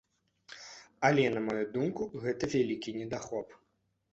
[1.09, 3.47] Але на маю думку, гэта вялікі недахоп.